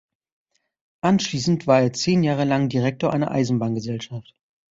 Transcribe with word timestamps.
Anschliessend 1.01 1.67
war 1.67 1.81
er 1.81 1.93
zehn 1.93 2.23
Jahre 2.23 2.43
lang 2.43 2.69
Direktor 2.69 3.13
einer 3.13 3.29
Eisenbahngesellschaft. 3.29 4.33